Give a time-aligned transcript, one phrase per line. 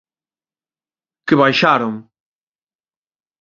[1.27, 1.93] Que baixaron.